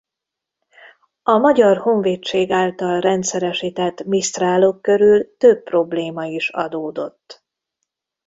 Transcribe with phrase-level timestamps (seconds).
[1.23, 7.43] A Magyar Honvédség által rendszeresített Mistral-ok körül több probléma is adódott.